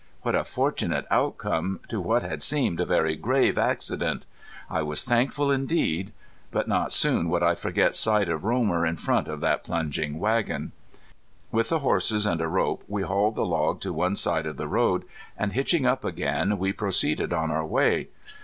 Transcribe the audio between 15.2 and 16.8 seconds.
and hitching up again we